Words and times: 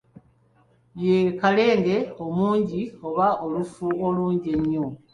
Ye 1.03 1.17
Kalenge 1.39 1.97
omungi 2.25 2.81
oba 3.07 3.27
olufu 3.45 3.85
olungi 4.07 4.49
ennyo. 4.57 4.85